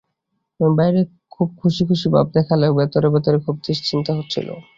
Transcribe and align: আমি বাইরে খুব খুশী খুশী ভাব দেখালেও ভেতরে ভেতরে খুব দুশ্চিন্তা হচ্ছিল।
আমি 0.59 0.71
বাইরে 0.77 0.99
খুব 1.31 1.47
খুশী 1.61 1.83
খুশী 1.89 2.07
ভাব 2.13 2.25
দেখালেও 2.33 2.77
ভেতরে 2.79 3.07
ভেতরে 3.15 3.37
খুব 3.45 3.55
দুশ্চিন্তা 3.65 4.11
হচ্ছিল। 4.19 4.47